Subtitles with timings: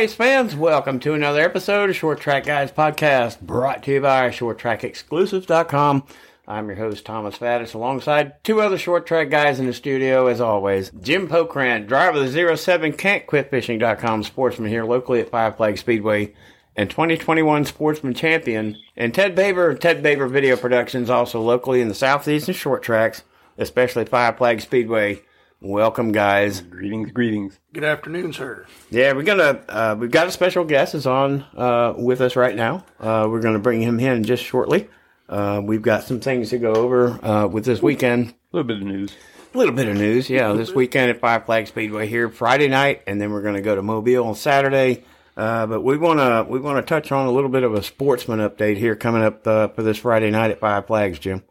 [0.00, 0.56] Race fans.
[0.56, 6.04] Welcome to another episode of Short Track Guys Podcast, brought to you by ShortTrackExclusives.com.
[6.48, 10.40] I'm your host, Thomas Faddis, alongside two other short track guys in the studio, as
[10.40, 10.90] always.
[11.02, 16.32] Jim Pokrant, driver of the 07 Can'tQuitFishing.com sportsman here locally at Five Flag Speedway,
[16.74, 21.94] and 2021 Sportsman Champion, and Ted Baber, Ted Baber Video Productions, also locally in the
[21.94, 23.22] Southeast and short tracks,
[23.58, 25.20] especially Five Flag Speedway.
[25.62, 26.62] Welcome, guys.
[26.62, 27.60] Greetings, greetings.
[27.74, 28.64] Good afternoon, sir.
[28.90, 32.56] Yeah, we're gonna uh, we've got a special guest is on uh, with us right
[32.56, 32.86] now.
[32.98, 34.88] Uh, we're gonna bring him in just shortly.
[35.28, 38.28] Uh, we've got some things to go over uh, with this weekend.
[38.28, 39.12] A little bit of news.
[39.54, 40.50] A little bit of news, yeah.
[40.54, 43.82] This weekend at Five Flag Speedway here Friday night, and then we're gonna go to
[43.82, 45.04] Mobile on Saturday.
[45.36, 48.78] Uh, but we wanna we wanna touch on a little bit of a sportsman update
[48.78, 51.42] here coming up for this Friday night at Five Flags, Jim.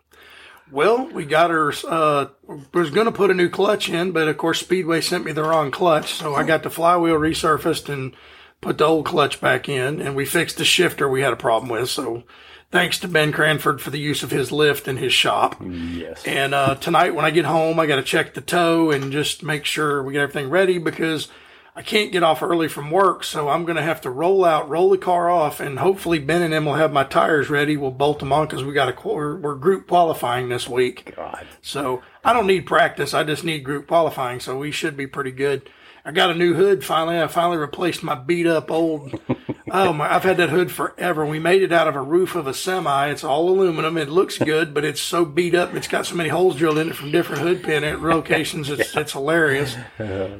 [0.71, 1.73] Well, we got her.
[1.87, 2.27] Uh,
[2.73, 5.43] was going to put a new clutch in, but of course Speedway sent me the
[5.43, 8.15] wrong clutch, so I got the flywheel resurfaced and
[8.61, 11.69] put the old clutch back in, and we fixed the shifter we had a problem
[11.69, 11.89] with.
[11.89, 12.23] So,
[12.71, 15.61] thanks to Ben Cranford for the use of his lift in his shop.
[15.61, 16.23] Yes.
[16.25, 19.43] And uh, tonight when I get home, I got to check the toe and just
[19.43, 21.29] make sure we get everything ready because
[21.75, 24.67] I can't get off early from work, so I'm going to have to roll out,
[24.67, 27.77] roll the car off, and hopefully Ben and them will have my tires ready.
[27.77, 31.13] We'll bolt them on because we got a we're, we're group qualifying this week.
[31.15, 31.47] God.
[31.61, 33.13] So I don't need practice.
[33.13, 35.69] I just need group qualifying, so we should be pretty good.
[36.05, 37.19] I got a new hood finally.
[37.19, 39.19] I finally replaced my beat up old.
[39.71, 40.13] oh my!
[40.13, 41.25] I've had that hood forever.
[41.25, 43.07] We made it out of a roof of a semi.
[43.09, 43.97] It's all aluminum.
[43.97, 45.73] It looks good, but it's so beat up.
[45.75, 48.69] It's got so many holes drilled in it from different hood pin locations.
[48.69, 49.75] It's it's hilarious.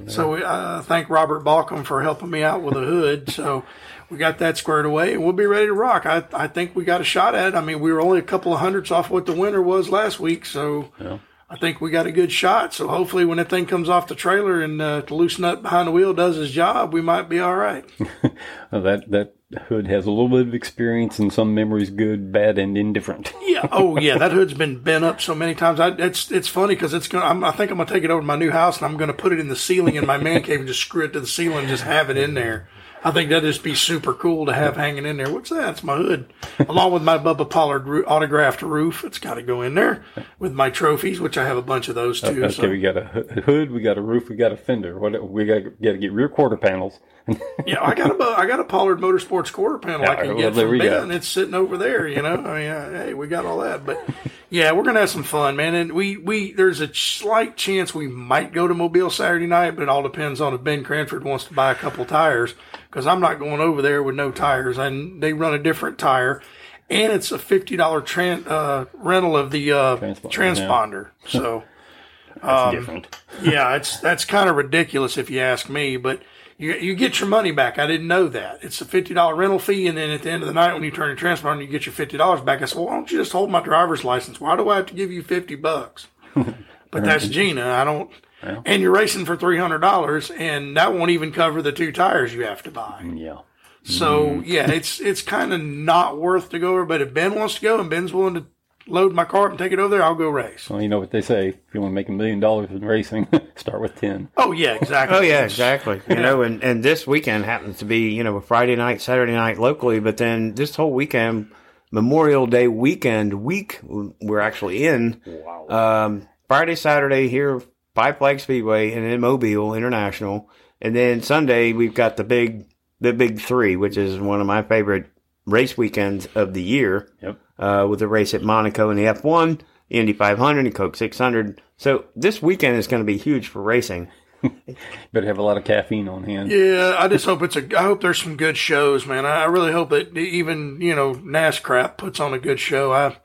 [0.08, 3.30] So we uh, thank Robert Balcom for helping me out with the hood.
[3.30, 3.64] So
[4.10, 6.06] we got that squared away, and we'll be ready to rock.
[6.06, 7.56] I I think we got a shot at it.
[7.56, 10.20] I mean, we were only a couple of hundreds off what the winner was last
[10.20, 10.92] week, so.
[11.00, 11.20] Yeah.
[11.52, 12.76] I think we got a good shot.
[12.76, 15.88] So hopefully, when that thing comes off the trailer and uh, the loose nut behind
[15.88, 17.86] the wheel does his job, we might be all right.
[18.72, 19.34] Well, that that
[19.64, 23.34] hood has a little bit of experience and some memories, good, bad, and indifferent.
[23.42, 23.68] yeah.
[23.72, 24.20] Oh, yeah.
[24.20, 25.80] That hood's been bent up so many times.
[25.80, 27.26] I, it's it's funny because it's gonna.
[27.26, 29.14] I'm, I think I'm gonna take it over to my new house and I'm gonna
[29.14, 31.28] put it in the ceiling in my man cave and just screw it to the
[31.28, 32.70] ceiling and just have it in there.
[33.04, 35.32] I think that'd just be super cool to have hanging in there.
[35.32, 35.70] What's that?
[35.70, 39.06] It's my hood, along with my Bubba Pollard ro- autographed roof.
[39.06, 40.04] It's got to go in there
[40.38, 42.44] with my trophies, which I have a bunch of those too.
[42.44, 42.70] Okay, so.
[42.70, 43.06] we got a
[43.46, 45.00] hood, we got a roof, we got a fender.
[45.00, 45.82] What we got?
[45.82, 47.00] Got to get rear quarter panels.
[47.68, 50.56] Yeah, I got a I got a Pollard Motorsports quarter panel I can well, get
[50.56, 51.12] from Ben.
[51.12, 52.08] It's sitting over there.
[52.08, 54.04] You know, I mean, uh, hey, we got all that, but
[54.50, 55.76] yeah, we're gonna have some fun, man.
[55.76, 59.84] And we we there's a slight chance we might go to Mobile Saturday night, but
[59.84, 62.56] it all depends on if Ben Cranford wants to buy a couple tires
[62.90, 66.42] because I'm not going over there with no tires, and they run a different tire.
[66.90, 71.10] And it's a fifty dollar tran- uh, rental of the uh, Transponder, transponder.
[71.28, 71.64] So
[72.42, 73.18] That's different.
[73.44, 76.22] yeah, it's that's kind of ridiculous if you ask me, but
[76.58, 77.78] you you get your money back.
[77.78, 78.64] I didn't know that.
[78.64, 80.84] It's a fifty dollar rental fee, and then at the end of the night, when
[80.84, 82.62] you turn your transponder, you get your fifty dollars back.
[82.62, 84.40] I said, well, why don't you just hold my driver's license?
[84.42, 86.08] Why do I have to give you fifty bucks?
[86.92, 87.68] But that's Gina.
[87.70, 88.10] I don't.
[88.44, 88.64] Well.
[88.66, 92.34] And you're racing for three hundred dollars, and that won't even cover the two tires
[92.34, 93.04] you have to buy.
[93.16, 93.40] Yeah.
[93.84, 96.86] So yeah, it's it's kind of not worth to go over.
[96.86, 98.46] But if Ben wants to go and Ben's willing to
[98.88, 100.70] load my car up and take it over there, I'll go race.
[100.70, 102.84] Well, you know what they say: if you want to make a million dollars in
[102.84, 104.30] racing, start with ten.
[104.38, 105.18] Oh yeah, exactly.
[105.18, 106.02] Oh yeah, exactly.
[106.08, 109.34] You know, and, and this weekend happens to be, you know, a Friday night, Saturday
[109.34, 111.52] night locally, but then this whole weekend,
[111.92, 115.22] Memorial Day weekend week, we're actually in.
[115.26, 115.68] Wow.
[115.70, 117.62] Um, Friday, Saturday here,
[118.00, 120.50] Five Flag Speedway, and then Mobile International,
[120.80, 122.66] and then Sunday we've got the big,
[123.02, 125.08] the big three, which is one of my favorite
[125.46, 127.12] race weekends of the year.
[127.22, 127.42] Yep.
[127.58, 129.60] Uh, with the race at Monaco in the F1,
[129.90, 131.62] Indy 500, and Coke 600.
[131.76, 134.08] So this weekend is going to be huge for racing.
[135.12, 136.50] Better have a lot of caffeine on hand.
[136.50, 137.78] Yeah, I just hope it's a.
[137.78, 139.26] I hope there's some good shows, man.
[139.26, 142.94] I I really hope that even you know NASCAR puts on a good show.
[142.94, 143.18] I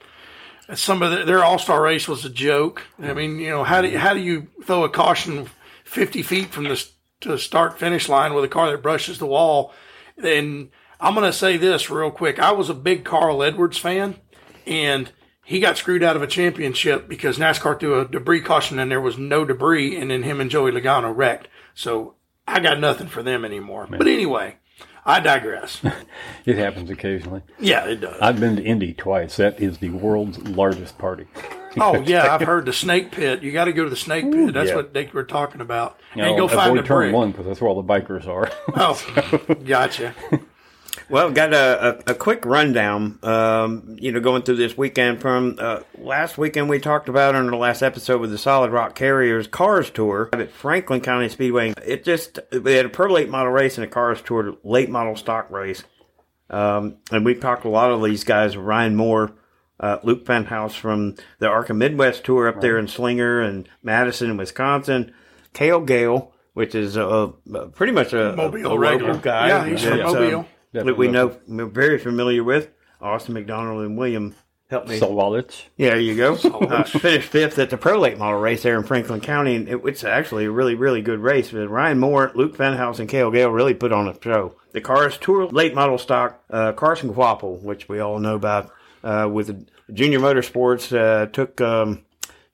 [0.72, 2.82] some of the, their All Star race was a joke.
[2.98, 5.48] I mean, you know, how do you, how do you throw a caution
[5.84, 6.86] fifty feet from the
[7.20, 9.72] to the start finish line with a car that brushes the wall?
[10.16, 10.70] And
[11.00, 12.38] I'm going to say this real quick.
[12.38, 14.16] I was a big Carl Edwards fan,
[14.66, 15.10] and
[15.44, 19.00] he got screwed out of a championship because NASCAR threw a debris caution and there
[19.00, 21.48] was no debris, and then him and Joey Logano wrecked.
[21.74, 22.14] So
[22.46, 23.86] I got nothing for them anymore.
[23.90, 24.56] But anyway,
[25.04, 25.80] I digress.
[26.46, 27.40] It happens occasionally.
[27.58, 28.20] yeah, it does.
[28.20, 29.38] I've been to Indy twice.
[29.38, 31.26] That is the world's largest party.
[31.78, 33.42] Oh yeah, I've heard the snake pit.
[33.42, 34.52] You got to go to the snake pit.
[34.52, 34.76] That's yeah.
[34.76, 35.98] what they were talking about.
[36.14, 37.14] You and know, go find a avoid turn brick.
[37.14, 38.50] one because that's where all the bikers are.
[38.76, 40.14] Oh, gotcha.
[41.08, 43.18] Well, got a, a, a quick rundown.
[43.22, 47.46] Um, you know, going through this weekend from uh, last weekend, we talked about on
[47.46, 51.74] the last episode with the Solid Rock Carriers Cars Tour at Franklin County Speedway.
[51.84, 55.16] It just they had a pro late model race and a Cars Tour late model
[55.16, 55.84] stock race.
[56.48, 59.32] Um, and we talked a lot of these guys, Ryan Moore,
[59.80, 65.12] uh, Luke Fenhaus from the ARCA Midwest Tour up there in Slinger and Madison, Wisconsin,
[65.52, 69.12] Cale Gale, which is a, a pretty much a, Mobile a, a regular.
[69.14, 69.48] local guy.
[69.48, 70.46] Yeah, he's from that's, Mobile.
[70.74, 72.68] That we know we're very familiar with.
[73.00, 74.34] Austin McDonald and William
[74.68, 74.98] helped me.
[74.98, 75.66] Sawalich.
[75.76, 76.34] Yeah, there you go.
[76.34, 79.80] Uh, finished fifth at the Pro Late Model race there in Franklin County, and it,
[79.84, 81.52] it's actually a really, really good race.
[81.52, 84.56] But Ryan Moore, Luke Fenhaus, and Cale Gale really put on a show.
[84.72, 88.72] The Cars Tour Late Model Stock, uh, Carson Kvapil, which we all know about,
[89.04, 92.04] uh, with Junior Motorsports, uh, took um,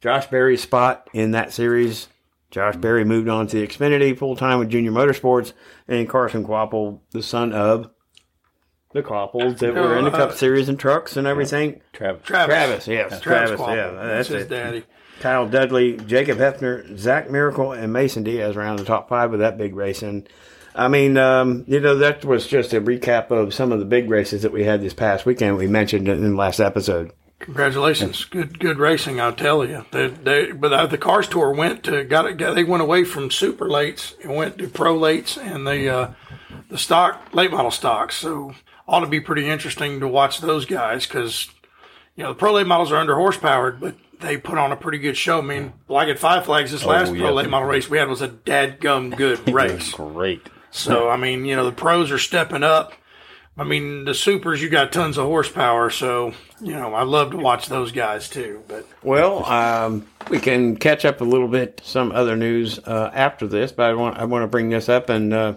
[0.03, 2.09] Josh Berry's spot in that series.
[2.51, 5.55] Josh Berry moved on to the Xfinity full time with Junior Motorsports,
[5.89, 7.89] and Carson Kvapil, the son of
[8.93, 11.81] the Kvapils that were in the Cup Series and trucks and everything.
[11.93, 12.23] Travis.
[12.25, 12.55] Travis.
[12.55, 13.77] Travis, yes, Travis, Kvapil.
[13.77, 14.49] yeah, that's his it.
[14.49, 14.85] daddy.
[15.21, 19.59] Kyle Dudley, Jacob Heafner, Zach Miracle, and Mason Diaz around the top five of that
[19.59, 20.03] big race.
[20.03, 20.27] And
[20.75, 24.09] I mean, um, you know, that was just a recap of some of the big
[24.09, 25.57] races that we had this past weekend.
[25.57, 27.13] We mentioned in the last episode.
[27.41, 29.19] Congratulations, good good racing.
[29.19, 29.87] I'll tell you.
[29.93, 32.37] They, they, but uh, the Cars Tour went to got it.
[32.37, 36.11] Got, they went away from super lates and went to pro lates and the uh,
[36.69, 38.17] the stock late model stocks.
[38.17, 38.55] So
[38.91, 41.49] ought to be pretty interesting to watch those guys because
[42.17, 44.99] you know the pro late models are under horsepowered, but they put on a pretty
[44.99, 45.39] good show.
[45.39, 47.21] I mean, like at Five Flags, this last yeah.
[47.21, 49.93] pro late model race we had was a dadgum good race.
[49.93, 50.43] Great.
[50.73, 52.93] So I mean, you know, the pros are stepping up.
[53.57, 57.37] I mean, the supers, you got tons of horsepower, so you know, I love to
[57.37, 58.65] watch those guys too.
[58.67, 63.47] But Well, um, we can catch up a little bit some other news uh, after
[63.47, 65.55] this, but I want I want to bring this up and uh,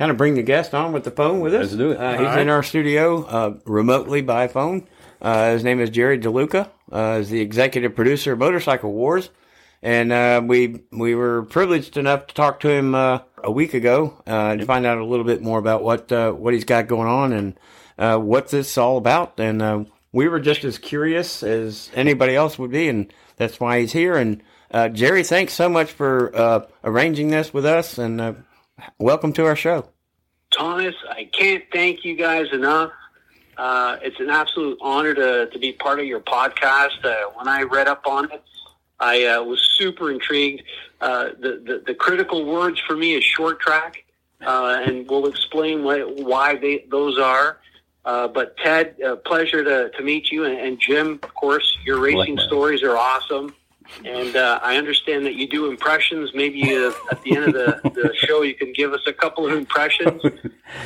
[0.00, 1.66] kind of bring the guest on with the phone with us.
[1.66, 1.98] Let's do it.
[1.98, 2.40] Uh, he's All right.
[2.40, 4.88] in our studio uh, remotely by phone.
[5.20, 6.70] Uh, his name is Jerry DeLuca.
[6.90, 9.28] Uh, is the executive producer of Motorcycle Wars,
[9.82, 14.22] and uh, we we were privileged enough to talk to him uh, a week ago
[14.26, 17.06] uh, to find out a little bit more about what uh, what he's got going
[17.06, 17.60] on and
[17.98, 19.38] uh, what this is all about.
[19.38, 23.80] And uh, we were just as curious as anybody else would be, and that's why
[23.80, 24.16] he's here.
[24.16, 28.32] And uh, Jerry, thanks so much for uh, arranging this with us, and uh,
[28.98, 29.88] welcome to our show.
[30.50, 32.92] Thomas, I can't thank you guys enough.
[33.56, 37.04] Uh, it's an absolute honor to, to be part of your podcast.
[37.04, 38.42] Uh, when I read up on it,
[38.98, 40.62] I uh, was super intrigued.
[41.00, 44.04] Uh, the, the, the critical words for me is short track,
[44.44, 47.58] uh, and we'll explain why, why they, those are.
[48.04, 52.00] Uh, but Ted, uh, pleasure to, to meet you, and, and Jim, of course, your
[52.00, 52.46] racing Likewise.
[52.46, 53.54] stories are awesome.
[54.04, 56.30] And uh, I understand that you do impressions.
[56.34, 59.46] Maybe uh, at the end of the, the show, you can give us a couple
[59.46, 60.22] of impressions.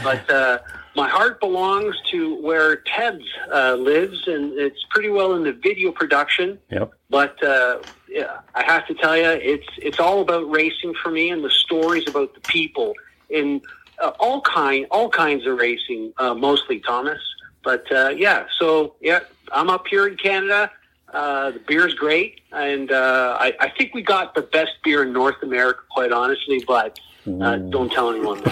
[0.02, 0.58] But uh,
[0.96, 3.20] my heart belongs to where Ted
[3.52, 6.58] uh, lives, and it's pretty well in the video production.
[6.70, 6.92] Yep.
[7.10, 7.78] But uh,
[8.08, 11.50] yeah, I have to tell you, it's it's all about racing for me, and the
[11.50, 12.94] stories about the people
[13.28, 13.60] in
[14.02, 17.20] uh, all kind all kinds of racing, uh, mostly Thomas.
[17.62, 19.20] But uh, yeah, so yeah,
[19.52, 20.70] I'm up here in Canada.
[21.14, 25.12] Uh, the beer's great, and uh, I, I think we got the best beer in
[25.12, 26.64] North America, quite honestly.
[26.66, 28.42] But uh, don't tell anyone.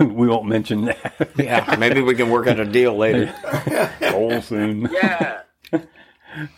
[0.14, 1.30] we won't mention that.
[1.36, 3.32] Yeah, maybe we can work out a deal later.
[4.12, 4.88] Olson.
[4.92, 5.42] yeah.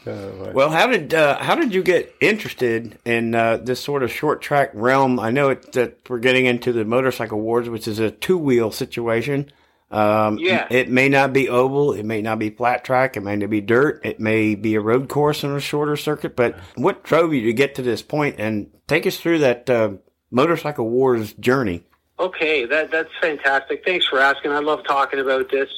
[0.06, 4.40] Well, how did uh, how did you get interested in uh, this sort of short
[4.40, 5.20] track realm?
[5.20, 8.70] I know it, that we're getting into the motorcycle wars, which is a two wheel
[8.70, 9.50] situation.
[9.94, 10.66] Um, Yeah.
[10.70, 13.60] It may not be oval, it may not be flat track, it may not be
[13.60, 16.34] dirt, it may be a road course on a shorter circuit.
[16.34, 18.04] But what drove you to get to this?
[18.12, 19.92] And take us through that uh,
[20.32, 21.84] motorcycle wars journey.
[22.18, 23.84] Okay, that that's fantastic.
[23.84, 24.52] Thanks for asking.
[24.52, 25.68] I love talking about this.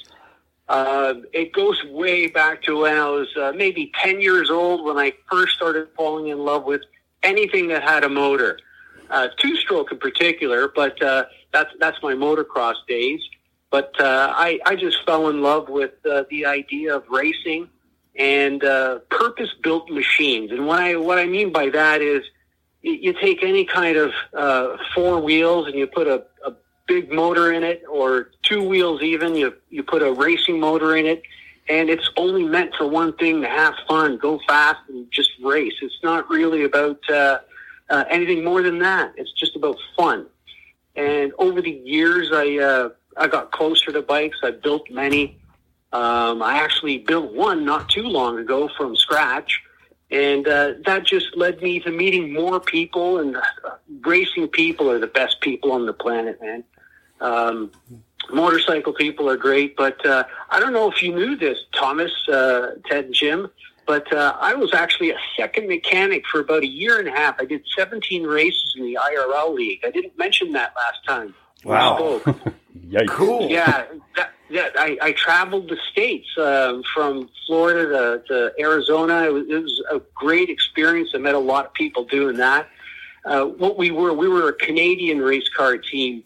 [0.69, 4.99] Uh, it goes way back to when I was uh, maybe ten years old when
[4.99, 6.83] I first started falling in love with
[7.23, 8.59] anything that had a motor,
[9.11, 10.69] uh, two stroke in particular.
[10.75, 13.21] But uh, that's that's my motocross days.
[13.77, 17.69] But uh, I I just fell in love with uh, the idea of racing
[18.19, 20.51] and uh, purpose built machines.
[20.51, 22.23] And what I what I mean by that is
[22.81, 26.55] you, you take any kind of uh, four wheels and you put a, a
[26.87, 29.35] big motor in it, or two wheels even.
[29.35, 31.21] You you put a racing motor in it,
[31.69, 35.75] and it's only meant for one thing: to have fun, go fast, and just race.
[35.83, 37.41] It's not really about uh,
[37.91, 39.13] uh, anything more than that.
[39.19, 40.29] It's just about fun.
[40.95, 44.39] And over the years, I uh, I got closer to bikes.
[44.43, 45.39] I built many.
[45.93, 49.63] Um, I actually built one not too long ago from scratch.
[50.11, 53.41] And uh, that just led me to meeting more people, and uh,
[54.03, 56.63] racing people are the best people on the planet, man.
[57.21, 57.73] Um,
[58.31, 62.75] motorcycle people are great, but uh, I don't know if you knew this, Thomas, uh,
[62.89, 63.51] Ted, and Jim.
[63.85, 67.37] But uh, I was actually a second mechanic for about a year and a half.
[67.41, 69.81] I did 17 races in the IRL league.
[69.85, 71.35] I didn't mention that last time.
[71.65, 72.21] Wow.
[72.89, 73.09] Yikes.
[73.09, 73.49] Cool.
[73.49, 73.85] yeah,
[74.17, 79.25] that, that, I, I traveled the states uh, from Florida to, to Arizona.
[79.25, 81.11] It was, it was a great experience.
[81.15, 82.69] I met a lot of people doing that.
[83.25, 86.23] Uh, what we were, we were a Canadian race car team,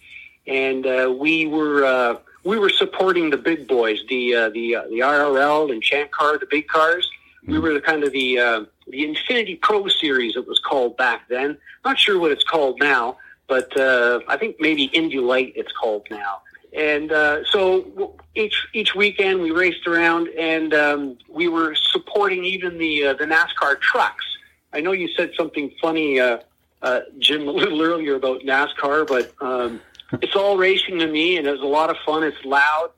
[0.47, 4.83] and uh, we were uh, we were supporting the big boys, the uh, the uh,
[4.89, 7.11] the RRL and Champ Car, the big cars.
[7.47, 11.29] We were the kind of the uh, the Infiniti Pro Series, it was called back
[11.29, 11.57] then.
[11.87, 13.17] Not sure what it's called now,
[13.49, 16.43] but uh, I think maybe Indy Light it's called now.
[16.77, 22.79] And uh, so each each weekend we raced around, and um, we were supporting even
[22.79, 24.25] the uh, the NASCAR trucks.
[24.73, 26.39] I know you said something funny, uh,
[26.83, 29.81] uh, Jim, a little earlier about NASCAR, but um,
[30.23, 32.23] it's all racing to me, and it was a lot of fun.
[32.23, 32.91] It's loud,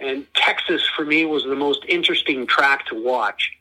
[0.00, 3.52] and Texas for me was the most interesting track to watch.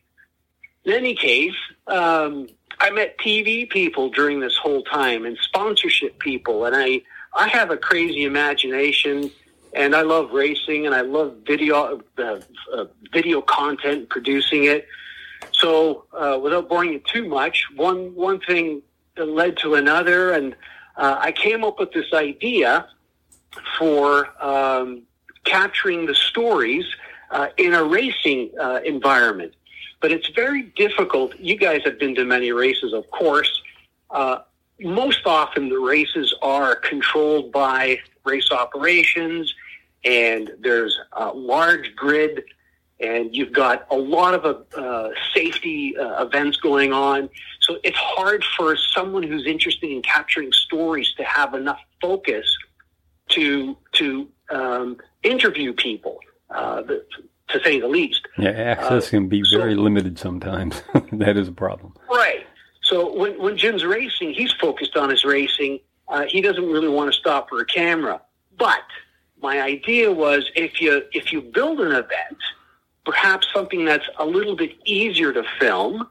[0.85, 2.47] In any case, um,
[2.79, 7.01] I met TV people during this whole time and sponsorship people, and I
[7.33, 9.31] I have a crazy imagination,
[9.73, 12.39] and I love racing, and I love video uh,
[12.73, 14.87] uh, video content, producing it.
[15.51, 18.81] So, uh, without boring you too much, one one thing
[19.17, 20.55] led to another, and
[20.97, 22.87] uh, I came up with this idea
[23.77, 25.03] for um,
[25.43, 26.85] capturing the stories
[27.31, 29.53] uh, in a racing uh, environment.
[29.99, 31.37] But it's very difficult.
[31.39, 33.61] You guys have been to many races, of course.
[34.09, 34.39] Uh,
[34.79, 39.53] most often, the races are controlled by race operations,
[40.03, 42.43] and there's a large grid,
[42.99, 47.29] and you've got a lot of uh, safety uh, events going on.
[47.61, 52.45] So it's hard for someone who's interested in capturing stories to have enough focus
[53.29, 56.19] to to um, interview people.
[56.49, 56.81] Uh,
[57.47, 58.21] to say the least.
[58.37, 60.81] Yeah, access Uh, can be so- very limited sometimes.
[61.11, 61.93] that is a problem.
[62.09, 62.45] Right.
[62.81, 65.79] So when, when Jim's racing, he's focused on his racing.
[66.07, 68.21] Uh, he doesn't really want to stop for a camera.
[68.57, 68.83] But
[69.41, 72.37] my idea was if you if you build an event,
[73.05, 76.07] perhaps something that's a little bit easier to film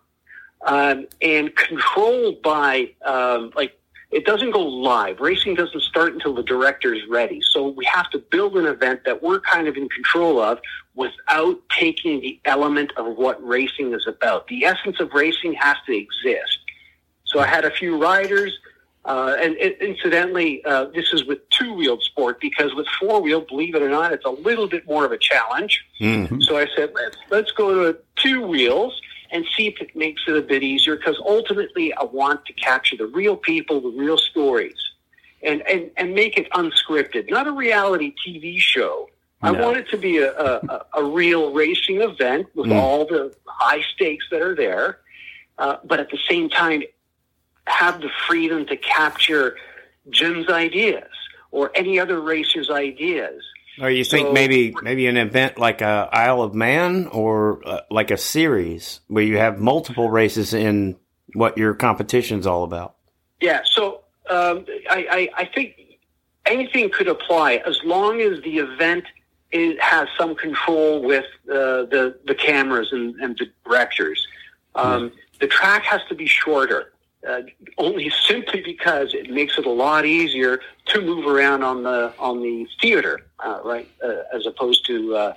[0.66, 3.76] um, and controlled by um, like
[4.10, 5.20] it doesn't go live.
[5.20, 7.40] Racing doesn't start until the director is ready.
[7.52, 10.58] So we have to build an event that we're kind of in control of
[10.96, 14.48] without taking the element of what racing is about.
[14.48, 16.58] The essence of racing has to exist.
[17.24, 18.58] So I had a few riders,
[19.10, 23.82] uh, and and incidentally, uh, this is with two-wheeled sport because with four-wheel, believe it
[23.82, 25.84] or not, it's a little bit more of a challenge.
[26.42, 28.92] So I said, let's let's go to two wheels
[29.32, 32.96] and see if it makes it a bit easier because ultimately I want to capture
[32.96, 34.78] the real people, the real stories,
[35.42, 39.08] and and and make it unscripted, not a reality TV show.
[39.42, 43.82] I want it to be a, a, a- real racing event with all the high
[43.94, 44.98] stakes that are there,
[45.58, 46.82] uh, but at the same time
[47.70, 49.56] have the freedom to capture
[50.10, 51.08] Jim's ideas
[51.50, 53.42] or any other racer's ideas.
[53.80, 57.80] Or you think So- maybe maybe an event like a Isle of Man or uh,
[57.90, 60.96] like a series where you have multiple races in
[61.34, 62.96] what your competition's all about?
[63.40, 65.76] Yeah, so um, I, I, I think
[66.44, 69.04] anything could apply as long as the event
[69.52, 74.26] is, has some control with uh, the the cameras and, and the directors.
[74.74, 76.92] Um, The track has to be shorter,
[77.28, 77.42] uh,
[77.76, 82.40] only simply because it makes it a lot easier to move around on the on
[82.40, 83.88] the theater, uh, right?
[84.02, 85.32] Uh, as opposed to uh,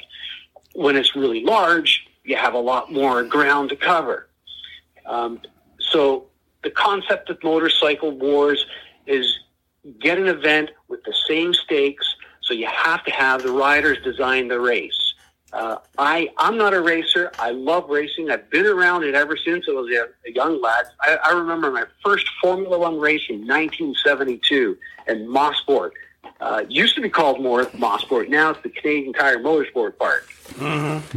[0.73, 4.27] when it's really large, you have a lot more ground to cover.
[5.05, 5.41] Um,
[5.79, 6.25] so
[6.63, 8.65] the concept of motorcycle wars
[9.05, 9.39] is
[9.99, 12.15] get an event with the same stakes.
[12.41, 15.02] So you have to have the riders design the race.
[15.53, 17.31] Uh, I I'm not a racer.
[17.37, 18.31] I love racing.
[18.31, 20.85] I've been around it ever since I was a, a young lad.
[20.99, 25.91] I, I remember my first Formula One race in 1972 in Mosport.
[26.41, 28.29] Uh, used to be called more Mosport.
[28.29, 30.27] Now it's the Canadian Tire Motorsport Park.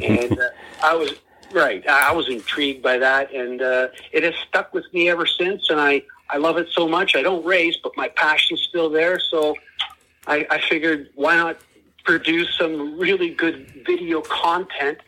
[0.02, 0.48] and uh,
[0.82, 1.14] I was
[1.52, 1.82] right.
[1.88, 5.70] I I was intrigued by that, and uh, it has stuck with me ever since.
[5.70, 7.16] And I I love it so much.
[7.16, 9.18] I don't race, but my passion's still there.
[9.18, 9.56] So
[10.26, 11.56] I, I figured why not
[12.06, 14.98] produce some really good video content,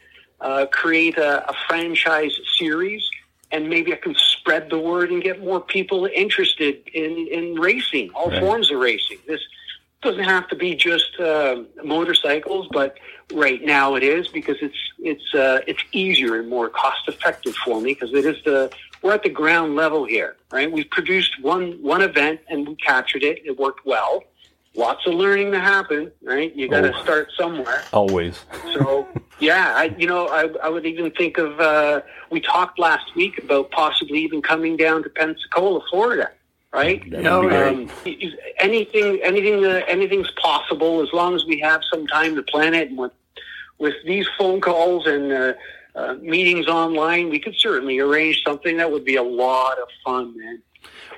[0.40, 3.09] uh, create a, a franchise series,
[3.52, 8.11] and maybe I can spread the word and get more people interested in, in racing,
[8.14, 8.40] all Right.
[8.40, 9.19] forms of racing.
[9.26, 9.40] This
[10.02, 12.99] doesn't have to be just uh, motorcycles, but
[13.33, 17.81] right now it is because it's it's uh, it's easier and more cost effective for
[17.81, 18.71] me because it is the
[19.02, 20.71] we're at the ground level here, right?
[20.71, 23.43] We've produced one one event and we captured it.
[23.45, 24.25] It worked well
[24.78, 26.54] lots of learning to happen, right?
[26.54, 27.02] You got to Oh.
[27.02, 27.82] start somewhere.
[27.92, 28.44] Always.
[28.75, 29.06] So
[29.40, 31.61] yeah, I, you know, I, I would even think of.
[31.61, 36.30] Uh, we talked last week about possibly even coming down to Pensacola, Florida,
[36.73, 37.00] right?
[37.11, 37.73] That would be yeah.
[37.75, 38.32] great.
[38.32, 42.75] Um, anything, anything, uh, anything's possible as long as we have some time to plan
[42.75, 42.88] it.
[42.88, 43.12] And with
[43.78, 45.52] with these phone calls and uh,
[45.94, 50.37] uh, meetings online, we could certainly arrange something that would be a lot of fun,
[50.38, 50.62] man.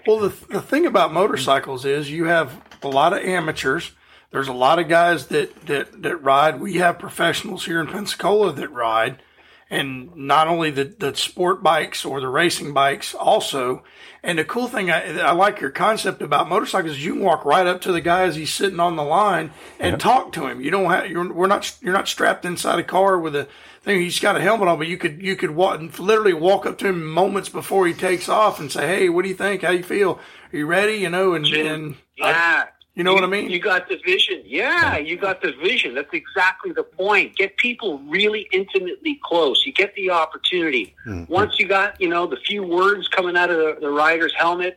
[0.07, 3.93] Well, the, the thing about motorcycles is you have a lot of amateurs.
[4.31, 6.61] There's a lot of guys that, that, that ride.
[6.61, 9.23] We have professionals here in Pensacola that ride.
[9.69, 13.85] And not only the, the sport bikes or the racing bikes also.
[14.23, 16.93] And the cool thing, I, I like your concept about motorcycles.
[16.93, 19.53] is You can walk right up to the guy as he's sitting on the line
[19.79, 20.61] and talk to him.
[20.61, 23.47] You don't have, you're, we're not, you're not strapped inside a car with a
[23.83, 24.01] thing.
[24.01, 26.89] He's got a helmet on, but you could, you could walk, literally walk up to
[26.89, 29.63] him moments before he takes off and say, Hey, what do you think?
[29.63, 30.19] How you feel?
[30.53, 30.95] Are you ready?
[30.97, 32.67] You know, and, and Yeah.
[32.95, 33.51] you know what I mean?
[33.51, 34.43] You got the vision.
[34.45, 35.95] Yeah, you got the vision.
[35.95, 37.37] That's exactly the point.
[37.37, 39.65] Get people really intimately close.
[39.65, 40.95] You get the opportunity.
[41.29, 44.77] Once you got, you know, the few words coming out of the, the rider's helmet,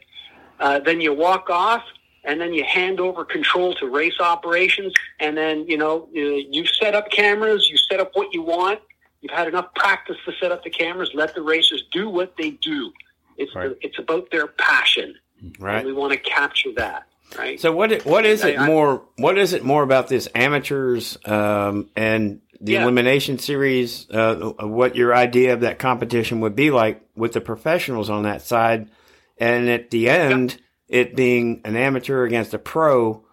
[0.59, 1.83] uh, then you walk off
[2.23, 4.93] and then you hand over control to race operations.
[5.19, 8.79] And then, you know, you, you set up cameras, you set up what you want.
[9.23, 11.09] You've had enough practice to set up the cameras.
[11.15, 12.91] Let the racers do what they do.
[13.37, 13.69] It's, Right.
[13.69, 15.15] the, it's about their passion.
[15.57, 15.77] Right.
[15.77, 17.07] And we want to capture that.
[17.37, 17.59] Right.
[17.59, 19.01] So what what is it I- I- more?
[19.17, 22.83] What is it more about this amateurs um, and the Yeah.
[22.83, 24.07] elimination series?
[24.11, 28.41] Uh, what your idea of that competition would be like with the professionals on that
[28.43, 28.87] side,
[29.39, 33.23] and at the end, it being an amateur against a pro.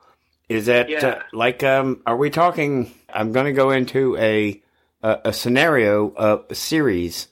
[0.49, 1.63] Is that uh, like?
[1.63, 2.93] Um, are we talking?
[3.13, 4.63] I'm going to go into a
[5.03, 7.29] a, a scenario of a series,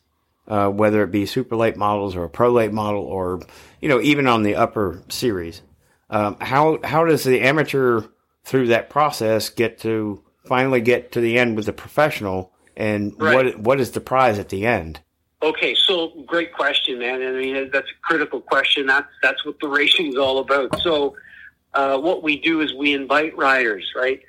[0.47, 3.41] uh, whether it be super late models or a pro late model, or
[3.81, 5.63] you know even on the upper series.
[6.11, 8.03] Um, how how does the amateur
[8.45, 13.35] through that process get to finally get to the end with the professional, and Right.
[13.35, 15.01] what what is the prize at the end?
[15.43, 17.23] Okay, so great question, man.
[17.23, 18.87] I mean, that's a critical question.
[18.87, 20.81] That's that's what the racing is all about.
[20.81, 21.15] So,
[21.75, 24.21] uh, what we do is we invite riders, right?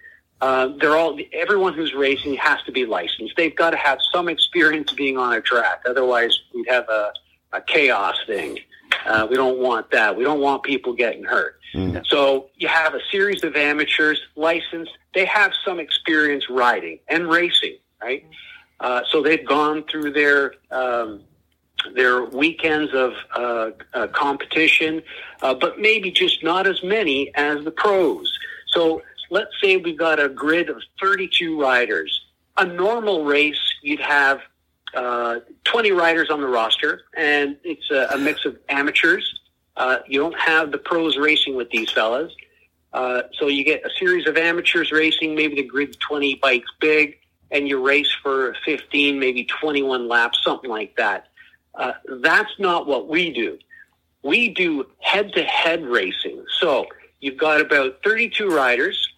[0.42, 3.36] Uh, they're all everyone who's racing has to be licensed.
[3.36, 5.84] They've got to have some experience being on a track.
[5.86, 7.12] Otherwise, we'd have a,
[7.52, 8.60] a chaos thing.
[9.06, 10.16] Uh, we don't want that.
[10.16, 11.60] We don't want people getting hurt.
[12.06, 14.92] So you have a series of amateurs licensed.
[15.14, 18.26] They have some experience riding and racing, right?
[18.80, 21.22] Uh, so they've gone through their um,
[21.96, 25.02] their weekends of uh, uh, competition,
[25.42, 28.38] uh, but maybe just not as many as the pros.
[28.68, 32.26] So let's say we've got a grid of 32 riders.
[32.58, 34.42] A normal race, you'd have
[34.94, 39.40] uh, 20 riders on the roster, and it's a, a mix of amateurs.
[39.78, 42.34] Uh, you don't have the pros racing with these fellas.
[42.92, 47.20] Uh, so you get a series of amateurs racing, maybe the grid's 20 bikes big,
[47.52, 51.28] and you race for 15, maybe 21 laps, something like that.
[51.76, 53.58] Uh, that's not what we do.
[54.24, 56.44] We do head to head racing.
[56.60, 56.88] So
[57.20, 59.09] you've got about 32 riders,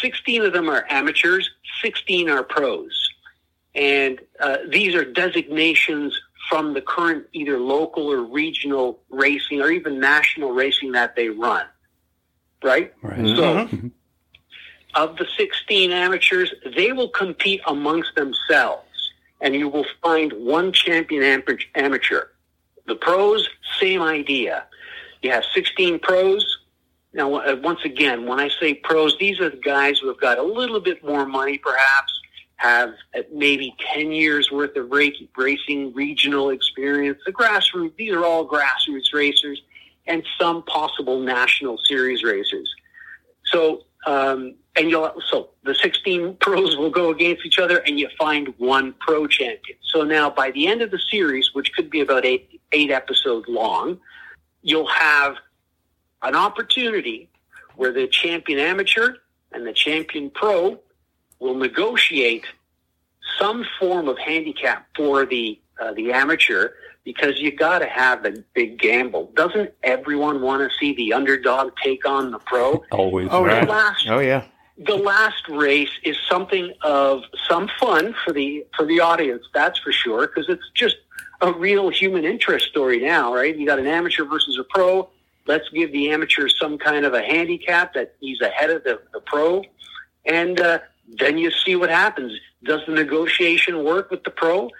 [0.00, 1.50] 16 of them are amateurs,
[1.82, 3.10] 16 are pros.
[3.74, 10.00] And uh, these are designations from the current either local or regional racing or even
[10.00, 11.66] national racing that they run.
[12.62, 12.92] Right?
[13.02, 13.36] Right.
[13.36, 13.68] So,
[14.94, 21.22] of the 16 amateurs, they will compete amongst themselves, and you will find one champion
[21.22, 21.42] am-
[21.74, 22.28] amateur.
[22.86, 24.64] The pros, same idea.
[25.22, 26.58] You have 16 pros.
[27.16, 30.38] Now, uh, once again, when I say pros, these are the guys who have got
[30.38, 32.12] a little bit more money, perhaps,
[32.56, 37.18] have uh, maybe 10 years worth of racing regional experience.
[37.24, 39.62] The grassroots, these are all grassroots racers,
[40.06, 42.70] and some possible national series racers.
[43.46, 48.10] So, um, and you'll so the 16 pros will go against each other, and you
[48.18, 49.78] find one pro champion.
[49.90, 53.46] So now, by the end of the series, which could be about eight eight episodes
[53.48, 53.98] long,
[54.60, 55.36] you'll have
[56.22, 57.28] an opportunity
[57.76, 59.14] where the champion amateur
[59.52, 60.78] and the champion pro
[61.38, 62.46] will negotiate
[63.38, 66.70] some form of handicap for the uh, the amateur
[67.04, 69.30] because you got to have the big gamble.
[69.34, 72.82] Doesn't everyone want to see the underdog take on the pro?
[72.90, 73.28] Always.
[73.30, 73.64] Oh, right.
[73.64, 74.44] The last Oh yeah,
[74.78, 79.44] the last race is something of some fun for the for the audience.
[79.54, 80.96] That's for sure because it's just
[81.40, 83.56] a real human interest story now, right?
[83.56, 85.10] You got an amateur versus a pro.
[85.46, 89.20] Let's give the amateur some kind of a handicap that he's ahead of the, the
[89.20, 89.62] pro,
[90.24, 90.78] and uh,
[91.18, 92.32] then you see what happens.
[92.64, 94.70] Does the negotiation work with the pro?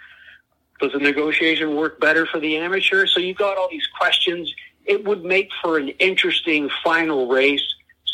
[0.80, 3.06] Does the negotiation work better for the amateur?
[3.06, 4.52] So you've got all these questions.
[4.84, 7.66] It would make for an interesting final race.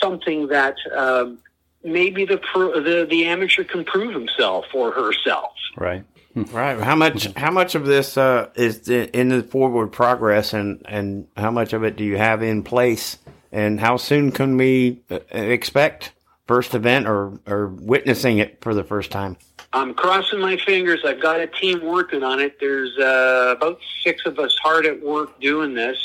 [0.02, 1.38] something that um,
[1.84, 5.52] maybe the, pro, the the amateur can prove himself or herself.
[5.76, 6.04] Right.
[6.34, 6.80] Right.
[6.80, 7.32] How much?
[7.36, 11.84] How much of this uh, is in the forward progress, and and how much of
[11.84, 13.18] it do you have in place?
[13.50, 16.12] And how soon can we uh, expect
[16.46, 19.36] first event or or witnessing it for the first time?
[19.74, 21.00] I'm crossing my fingers.
[21.04, 22.58] I've got a team working on it.
[22.60, 25.98] There's uh, about six of us hard at work doing this.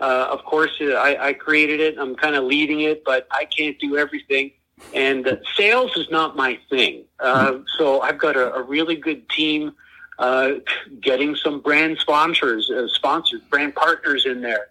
[0.00, 1.98] Uh, of course, I, I created it.
[1.98, 4.52] I'm kind of leading it, but I can't do everything.
[4.94, 7.04] And sales is not my thing.
[7.18, 9.72] Uh, so I've got a, a really good team
[10.18, 10.54] uh,
[11.00, 14.68] getting some brand sponsors, uh, sponsors, brand partners in there.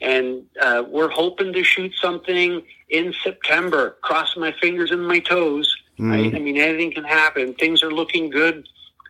[0.00, 3.96] And uh, we're hoping to shoot something in September.
[4.02, 5.74] Cross my fingers and my toes.
[5.98, 6.34] Right?
[6.34, 7.54] I mean, anything can happen.
[7.54, 8.68] Things are looking good.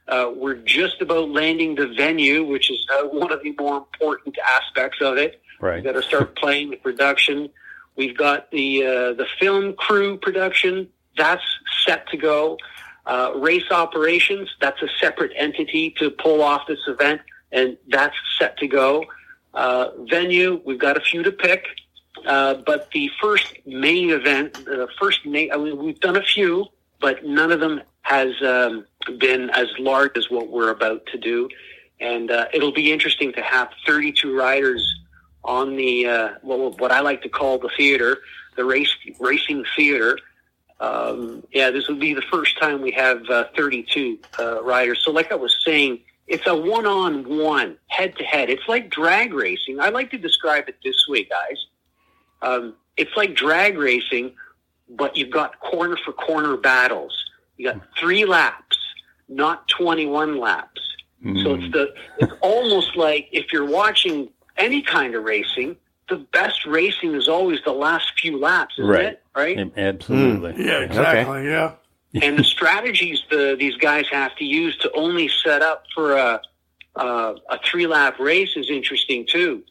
[0.08, 4.36] Uh, we're just about landing the venue, which is uh, one of the more important
[4.38, 5.40] aspects of it.
[5.60, 5.76] Right.
[5.76, 7.48] We've got to start playing the production.
[7.96, 11.44] We've got the uh, the film crew production that's
[11.84, 12.58] set to go.
[13.04, 18.56] Uh, race operations that's a separate entity to pull off this event, and that's set
[18.58, 19.04] to go.
[19.54, 21.66] Uh, venue we've got a few to pick,
[22.26, 26.66] uh, but the first main event, the first main, I mean, we've done a few,
[27.00, 28.86] but none of them has um,
[29.18, 31.48] been as large as what we're about to do,
[32.00, 35.00] and uh, it'll be interesting to have 32 riders
[35.44, 38.18] on the uh, what, what I like to call the theater,
[38.56, 40.18] the race racing theater.
[40.80, 45.00] Um, yeah, this will be the first time we have uh, 32 uh, riders.
[45.04, 48.50] So, like I was saying, it's a one-on-one, head-to-head.
[48.50, 49.78] It's like drag racing.
[49.80, 51.66] I like to describe it this way, guys.
[52.40, 54.34] Um, it's like drag racing,
[54.88, 57.16] but you've got corner for corner battles.
[57.56, 58.78] You got three laps,
[59.28, 60.80] not 21 laps.
[61.44, 65.76] So it's the it's almost like if you're watching any kind of racing,
[66.08, 69.04] the best racing is always the last few laps, isn't Right.
[69.06, 69.22] it?
[69.34, 69.58] Right.
[69.58, 70.64] Ab- Absolutely.
[70.66, 71.46] Yeah, exactly.
[71.48, 71.72] Yeah.
[72.20, 76.40] and the strategies the, these guys have to use to only set up for a
[76.96, 79.62] a, a three lap race is interesting too.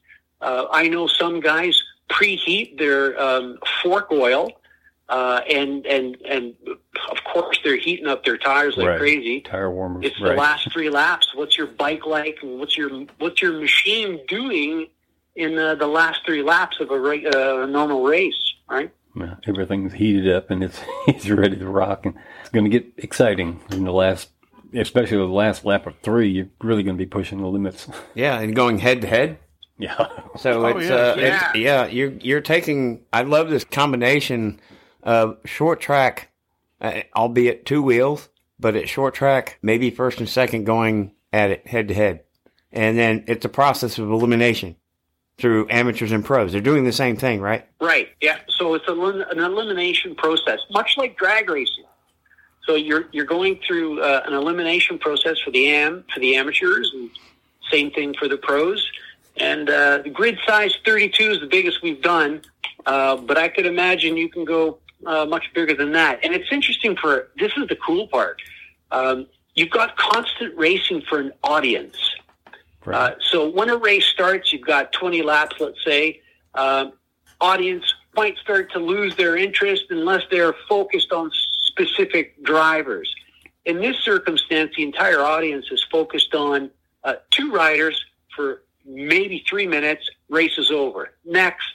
[0.42, 4.50] Uh, I know some guys preheat their um, fork oil,
[5.08, 6.56] uh, and and and
[7.10, 9.00] of course they're heating up their tires like Right.
[9.00, 9.42] crazy.
[9.42, 10.06] Tire warmers.
[10.06, 10.38] It's the right.
[10.38, 11.34] last three laps.
[11.36, 12.38] What's your bike like?
[12.44, 14.88] What's your what's your machine doing
[15.36, 17.30] in uh, the last three laps of a, ra-
[17.64, 18.54] uh, normal race?
[18.70, 18.92] Right.
[19.16, 22.92] Yeah, everything's heated up and it's it's ready to rock, and it's going to get
[22.98, 24.30] exciting in the last,
[24.74, 26.30] especially the last lap of three.
[26.30, 27.88] You're really going to be pushing the limits.
[28.16, 29.38] Yeah, and going head to head.
[29.78, 31.50] yeah, So Oh, it's yeah, uh, yeah.
[31.50, 33.02] It's, yeah, you're you're taking.
[33.14, 34.60] I love this combination
[35.04, 36.30] of short track,
[37.16, 41.88] albeit two wheels, but at short track, maybe first and second going at it head
[41.88, 42.22] to head,
[42.72, 44.76] and then it's a process of elimination
[45.38, 46.52] through amateurs and pros.
[46.52, 47.66] They're doing the same thing, right?
[47.80, 48.10] Right.
[48.22, 48.40] Yeah.
[48.58, 51.86] So it's an elimination process, much like drag racing.
[52.66, 56.92] So you're you're going through uh, an elimination process for the am for the amateurs,
[56.94, 57.10] and
[57.72, 58.88] same thing for the pros.
[59.38, 62.42] And uh, the grid size 32 is the biggest we've done,
[62.86, 66.20] uh, but I could imagine you can go uh, much bigger than that.
[66.24, 68.42] And it's interesting for this is the cool part.
[68.92, 71.98] Um, you've got constant racing for an audience.
[72.86, 73.14] right.
[73.14, 76.22] Uh, so when a race starts, you've got 20 laps, let's say.
[76.56, 76.94] Um,
[77.40, 81.32] audience might start to lose their interest unless they're focused on
[81.66, 83.14] specific drivers.
[83.66, 86.70] In this circumstance, the entire audience is focused on
[87.04, 88.04] uh, two riders
[88.36, 90.10] for maybe three minutes.
[90.30, 91.12] Race is over.
[91.26, 91.72] Next,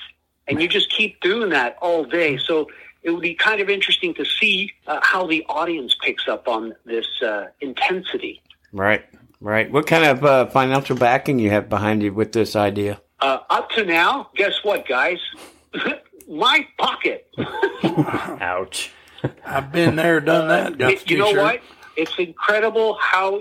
[0.48, 2.36] and you just keep doing that all day.
[2.38, 2.68] So
[3.06, 6.74] it would be kind of interesting to see uh, how the audience picks up on
[6.84, 8.42] this uh, intensity.
[8.72, 9.04] Right,
[9.40, 9.70] right.
[9.70, 13.00] What kind of uh, financial backing you have behind you with this idea?
[13.20, 15.20] Uh, up to now, guess what, guys?
[16.28, 17.30] My pocket.
[17.84, 18.90] Ouch.
[19.44, 20.76] I've been there, done that.
[20.76, 21.62] Got the you know what?
[21.96, 23.40] It's incredible how.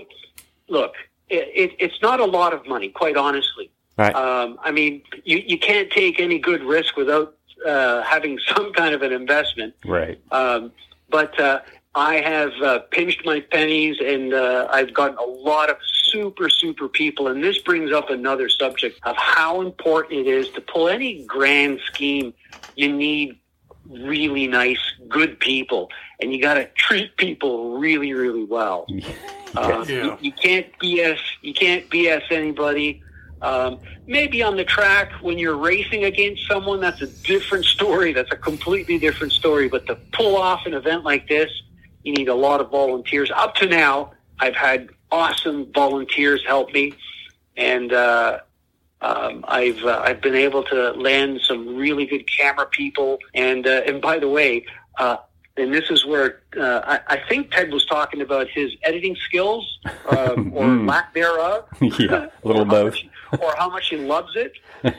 [0.68, 0.94] Look,
[1.28, 3.70] it, it, it's not a lot of money, quite honestly.
[3.96, 4.14] Right.
[4.14, 7.34] Um, I mean, you, you can't take any good risk without
[7.66, 9.74] uh, having some kind of an investment.
[9.84, 10.20] Right.
[10.32, 10.72] Um,
[11.08, 11.60] but uh,
[11.94, 15.76] I have uh, pinched my pennies, and uh, I've gotten a lot of
[16.10, 17.28] super, super people.
[17.28, 21.80] And this brings up another subject of how important it is to pull any grand
[21.86, 22.34] scheme.
[22.74, 23.38] You need
[23.88, 28.86] really nice, good people, and you got to treat people really, really well.
[29.56, 30.04] Uh, Yeah.
[30.04, 31.18] you, you can't BS.
[31.40, 33.02] You can't BS anybody.
[33.42, 38.12] Um, maybe on the track when you're racing against someone, that's a different story.
[38.12, 39.68] That's a completely different story.
[39.68, 41.50] But to pull off an event like this,
[42.02, 43.30] you need a lot of volunteers.
[43.34, 46.94] Up to now, I've had awesome volunteers help me,
[47.56, 48.40] and uh,
[49.02, 53.82] Um, I've uh, I've been able to land some really good camera people, and uh,
[53.86, 54.64] and by the way,
[54.98, 55.18] uh,
[55.56, 59.78] and this is where uh, I, I think Ted was talking about his editing skills
[60.16, 61.64] um, or lack thereof.
[61.98, 62.94] yeah, a little both.
[62.94, 63.08] much-
[63.40, 64.52] or how much he loves it.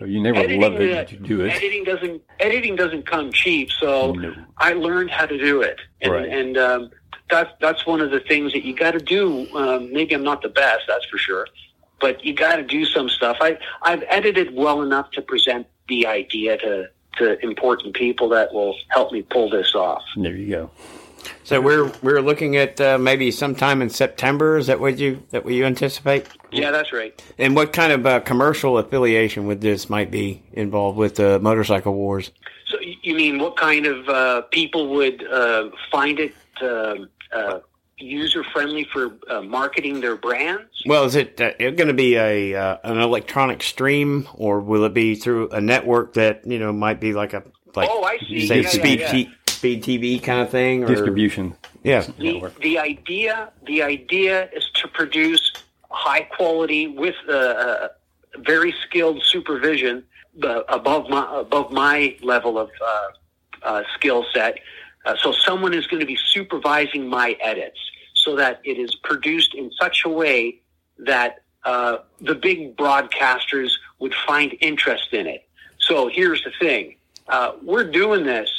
[0.00, 1.50] You never editing, love it, uh, do it.
[1.50, 3.70] editing doesn't editing doesn't come cheap.
[3.70, 4.34] So No.
[4.58, 6.28] I learned how to do it, and, Right.
[6.28, 6.90] and um,
[7.30, 9.46] that's that's one of the things that you got to do.
[9.56, 11.46] Um, maybe I'm not the best, that's for sure,
[12.00, 13.36] but you got to do some stuff.
[13.40, 18.74] I I've edited well enough to present the idea to to important people that will
[18.88, 20.02] help me pull this off.
[20.16, 20.70] There you go.
[21.42, 24.56] So we're we're looking at uh, maybe sometime in September.
[24.56, 26.26] Is that what you that what you anticipate?
[26.50, 27.20] Yeah, that's right.
[27.38, 31.94] And what kind of uh, commercial affiliation with this might be involved with the motorcycle
[31.94, 32.30] wars?
[32.66, 37.58] So you mean what kind of uh, people would uh, find it um uh,
[37.98, 40.70] user friendly for uh, marketing their brands?
[40.86, 44.94] Well, is it uh, going to be a uh, an electronic stream, or will it
[44.94, 47.42] be through a network that you know might be like a
[47.74, 48.46] like Oh, I see.
[48.46, 49.12] say Yeah, yeah, speed yeah.
[49.12, 50.84] T- speed TV kind of thing?
[50.84, 51.54] Or, Distribution.
[51.82, 52.06] Yeah.
[52.18, 55.52] the, the idea the idea is to produce
[55.90, 57.88] high quality with uh, uh,
[58.38, 60.02] very skilled supervision
[60.42, 63.08] uh, above my above my level of uh,
[63.62, 64.58] uh, skill set.
[65.04, 67.78] Uh, so someone is going to be supervising my edits
[68.14, 70.60] so that it is produced in such a way
[70.98, 75.46] that uh, the big broadcasters would find interest in it.
[75.78, 76.96] So here's the thing:
[77.28, 78.50] uh, we're doing this.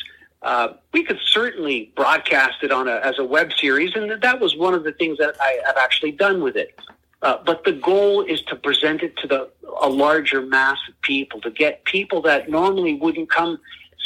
[0.41, 4.55] Uh, we could certainly broadcast it on a, as a web series, and that was
[4.55, 6.77] one of the things that I have actually done with it.
[7.23, 9.49] Uh, but the goal is to present it to the
[9.81, 13.59] a larger mass of people, to get people that normally wouldn't come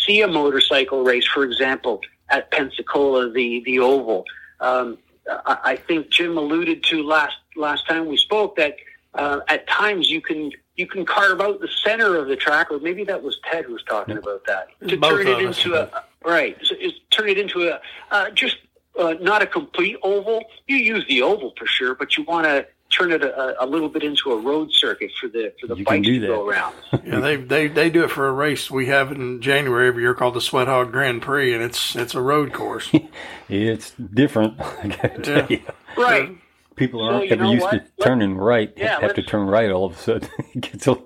[0.06, 4.26] see a motorcycle race, for example, at Pensacola, the the oval.
[4.60, 4.98] Um,
[5.46, 8.76] I, I think Jim alluded to last last time we spoke that
[9.14, 12.80] uh, at times you can you can carve out the center of the track, or
[12.80, 15.58] maybe that was Ted who was talking about that, to Both turn it us.
[15.58, 16.76] into a right, so
[17.12, 18.58] turn it into a uh, just
[18.98, 20.44] uh, not a complete oval.
[20.68, 23.90] You use the oval for sure, but you want to turn it a, a little
[23.90, 26.28] bit into a road circuit for the for the You bikes to that.
[26.28, 26.74] go around.
[27.06, 30.14] Yeah, they, they they do it for a race we have in January every year
[30.14, 32.92] called the Sweat Hog Grand Prix, and it's it's a road course.
[33.50, 34.60] It's different.
[34.62, 35.46] I gotta tell Yeah.
[35.50, 35.62] you.
[35.98, 36.38] right.
[36.76, 37.72] People aren't you ever used what?
[37.72, 38.72] to Let- turning right.
[38.78, 40.30] Yeah, have to turn right all of a sudden.
[40.54, 40.98] it gets a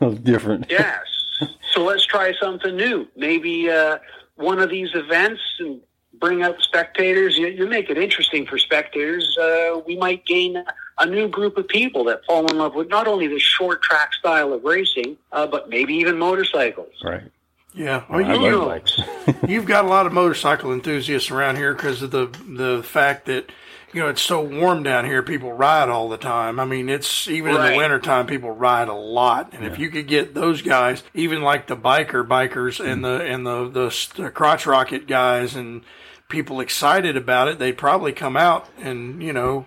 [0.00, 0.66] little different.
[0.70, 0.98] Yes.
[1.72, 3.08] So let's try something new.
[3.16, 3.98] Maybe uh,
[4.36, 5.80] one of these events and
[6.20, 7.36] bring out spectators.
[7.36, 9.36] You, you make it interesting for spectators.
[9.36, 10.64] Uh, we might gain
[10.98, 14.14] a new group of people that fall in love with not only the short track
[14.14, 16.92] style of racing, uh, but maybe even motorcycles.
[17.02, 17.22] Right.
[17.74, 18.66] Yeah, well, I you, you love know.
[18.66, 19.00] bikes.
[19.48, 23.50] you've got a lot of motorcycle enthusiasts around here because of the the fact that
[23.92, 25.24] you know it's so warm down here.
[25.24, 26.60] People ride all the time.
[26.60, 27.70] I mean, it's even in Right.
[27.72, 29.52] the wintertime, people ride a lot.
[29.54, 33.44] And if you could get those guys, even like the biker bikers and the and
[33.44, 35.82] the the, the crotch rocket guys and
[36.28, 39.66] people excited about it, they'd probably come out and you know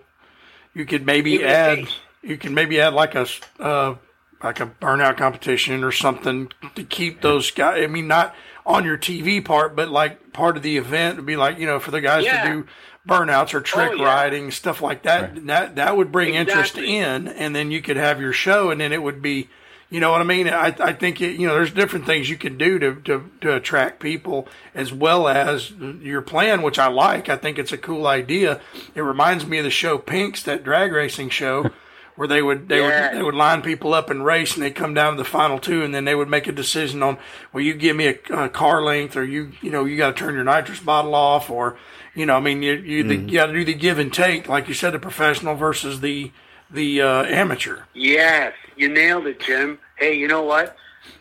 [0.78, 3.96] you could maybe add they- you can maybe add like a s- uh,
[4.44, 7.84] like a burnout competition or something to keep those guys.
[7.84, 8.36] I mean, not
[8.66, 11.80] on your TV part, but like part of the event would be like you know
[11.80, 12.44] for the guys Yeah.
[12.44, 12.68] to do
[13.08, 14.06] burnouts or trick Oh, yeah.
[14.06, 15.48] riding stuff like that.
[15.48, 18.92] That that would bring interest in, and then you could have your show, and then
[18.94, 19.50] it would be.
[19.90, 20.50] You know what I mean?
[20.50, 23.56] I, I think it, you know there's different things you can do to, to, to
[23.56, 27.30] attract people as well as your plan, which I like.
[27.30, 28.60] I think it's a cool idea.
[28.96, 31.72] It reminds me of the show Pinks, that drag racing show,
[32.18, 33.12] where they would they Yeah.
[33.12, 35.58] would they would line people up and race, and they come down to the final
[35.58, 37.18] two, and then they would make a decision on,
[37.54, 40.20] well, you give me a, a car length, or you you know you got to
[40.22, 41.78] turn your nitrous bottle off, or
[42.14, 44.50] you know I mean you you, the, you got to do the give and take,
[44.50, 46.34] like you said, the professional versus the
[46.72, 47.80] the uh, amateur.
[47.94, 49.80] Yes, you nailed it, Jim.
[49.98, 50.76] Hey, you know what?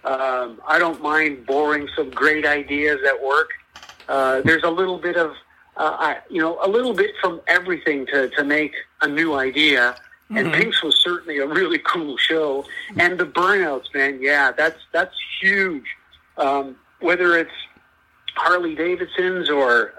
[0.04, 3.50] Um, I don't mind borrowing some great ideas at work.
[4.09, 5.30] Uh, there's a little bit of,
[5.76, 9.96] uh, I, you know, a little bit from everything to, to make a new idea.
[10.28, 12.64] And Pinks was certainly a really cool show.
[12.96, 15.85] And the burnouts, man, yeah, that's that's huge.
[16.37, 17.52] Um, whether it's
[18.35, 19.94] Harley Davidsons or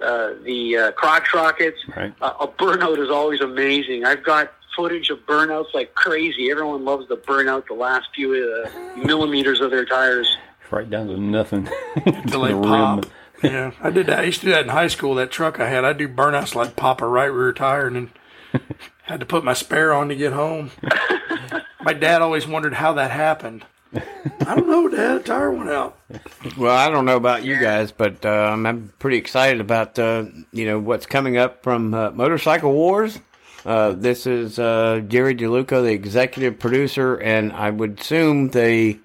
[0.00, 2.12] uh, the uh, crotch rockets, Right.
[2.20, 4.04] uh, a burnout is always amazing.
[4.04, 6.50] I've got footage of burnouts like crazy.
[6.50, 8.34] Everyone loves to burn out the last few
[8.66, 10.36] uh, millimeters of their tires.
[10.70, 11.68] right down to nothing.
[12.06, 12.62] Until they The rim.
[12.64, 13.06] pop.
[13.42, 14.20] Yeah, I did that.
[14.20, 15.14] I used to do that in high school.
[15.16, 18.10] That truck I had, I'd do burnouts like pop a right rear tire, and
[18.52, 18.60] then
[19.02, 20.70] had to put my spare on to get home.
[21.82, 23.64] my dad always wondered how that happened.
[23.94, 25.16] I don't know, Dad.
[25.16, 25.98] A tire went out.
[26.56, 30.66] Well, I don't know about you guys, but um, I'm pretty excited about uh, you
[30.66, 33.18] know what's coming up from uh, Motorcycle Wars.
[33.64, 38.98] Uh, this is uh, Jerry DeLuca, the executive producer, and I would assume the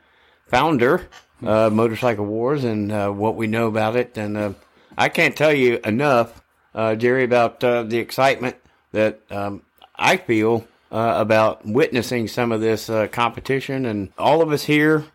[0.48, 1.08] founder
[1.42, 4.18] of Motorcycle Wars and uh, what we know about it.
[4.18, 4.54] And uh,
[4.98, 6.42] I can't tell you enough,
[6.76, 8.58] uh, Jerry, about uh, the excitement
[8.92, 9.62] that um,
[9.96, 13.86] I feel uh, about witnessing some of this uh, competition.
[13.86, 15.06] And all of us here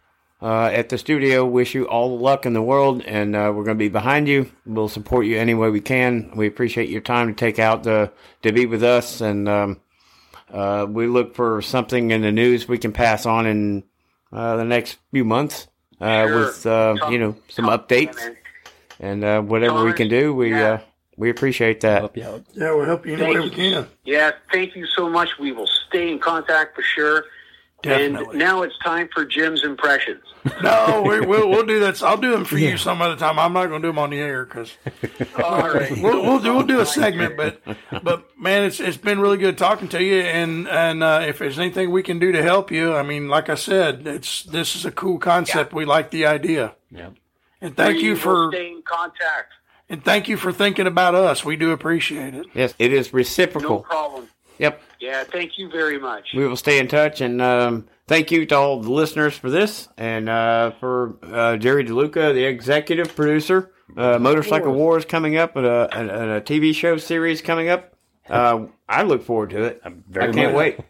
[0.43, 3.65] uh, at the studio wish you all the luck in the world, and uh, we're
[3.65, 4.51] going to be behind you.
[4.67, 6.33] We'll support you any way we can.
[6.37, 9.81] We appreciate your time to take out the to be with us, and um,
[10.53, 13.85] uh, we look for something in the news we can pass on in
[14.33, 15.67] uh, the next few months
[16.01, 16.39] uh, Sure.
[16.41, 18.37] with uh, you know some updates
[19.01, 20.35] and uh, whatever we can do.
[20.35, 20.79] We uh,
[21.17, 21.99] we appreciate that.
[21.99, 22.45] Help you out.
[22.55, 23.87] Yeah, we'll help you any way we can.
[24.05, 25.39] Yeah, thank you so much.
[25.39, 27.25] We will stay in contact for sure.
[27.85, 28.31] Definitely.
[28.31, 30.23] And now it's time for Jim's impressions.
[30.63, 32.03] No, we, we'll we'll do that.
[32.03, 33.39] I'll do them for you some other time.
[33.39, 34.77] I'm not going to do them on the air because
[35.43, 35.91] All right.
[36.03, 37.37] we'll, we'll do we'll do a segment.
[37.37, 37.61] But
[38.03, 40.21] but man, it's it's been really good talking to you.
[40.21, 43.51] And and uh, if there's anything we can do to help you, I mean, like
[43.51, 45.75] I said, it's this is a cool concept.
[45.75, 46.75] We like the idea.
[46.91, 47.11] Yeah.
[47.61, 49.53] And thank you for stay in contact.
[49.89, 51.45] And thank you for thinking about us.
[51.45, 52.47] We do appreciate it.
[52.55, 53.77] Yes, it is reciprocal.
[53.77, 54.29] No problem.
[54.59, 54.81] Yep.
[55.01, 56.29] Yeah, thank you very much.
[56.35, 59.89] We will stay in touch, and um, thank you to all the listeners for this,
[59.97, 63.71] and uh, for uh, Jerry DeLuca, the executive producer.
[63.97, 67.95] Uh, Motorcycle Wars coming up, and a, and a TV show series coming up.
[68.29, 69.83] Uh, I look forward to it.
[70.09, 70.59] very I can't much.
[70.59, 70.81] wait.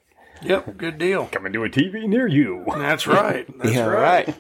[0.42, 1.26] Yep, good deal.
[1.26, 2.64] Coming to a TV near you.
[2.68, 3.46] That's right.
[3.58, 4.26] That's yeah, right.
[4.28, 4.36] right.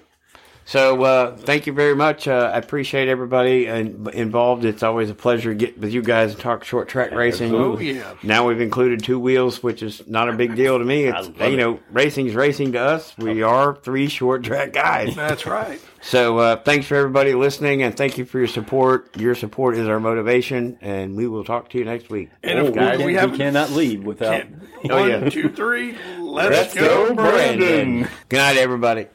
[0.66, 2.26] So uh, thank you very much.
[2.26, 4.64] Uh, I appreciate everybody in, involved.
[4.64, 7.54] It's always a pleasure to get with you guys and talk short track racing.
[7.54, 8.14] Oh yeah.
[8.22, 11.04] Now we've included two wheels, which is not a big deal to me.
[11.04, 11.56] It's, love you it.
[11.56, 13.14] know, racing's racing to us.
[13.18, 15.14] We are three short track guys.
[15.14, 15.80] That's right.
[16.00, 19.14] So uh, thanks for everybody listening, and thank you for your support.
[19.18, 22.30] Your support is our motivation, and we will talk to you next week.
[22.42, 24.44] And Oh, guys, we we, have- cannot leave without.
[24.46, 25.28] One, Oh, yeah.
[25.30, 25.94] two, three.
[26.18, 28.08] Let's, go, Brandon.
[28.28, 29.06] Good night, everybody.